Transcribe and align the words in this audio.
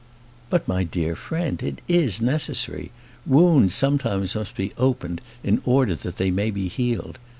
"But, 0.49 0.67
my 0.67 0.83
dear 0.83 1.15
friend, 1.15 1.61
it 1.61 1.79
is 1.87 2.21
necessary. 2.21 2.89
Wounds 3.23 3.75
sometimes 3.75 4.33
must 4.33 4.55
be 4.55 4.73
opened 4.75 5.21
in 5.43 5.61
order 5.63 5.93
that 5.93 6.17
they 6.17 6.31
may 6.31 6.49
be 6.49 6.69
healed. 6.69 7.19